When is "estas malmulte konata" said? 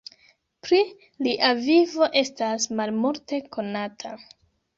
2.23-4.17